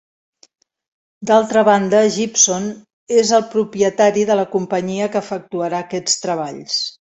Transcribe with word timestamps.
D'altra 1.31 1.61
banda, 1.67 1.99
Gibson 2.15 2.65
és 3.25 3.35
el 3.41 3.45
propietari 3.53 4.25
de 4.31 4.39
la 4.41 4.47
companyia 4.57 5.11
que 5.17 5.23
efectuarà 5.27 5.83
aquests 5.87 6.19
treballs. 6.27 6.81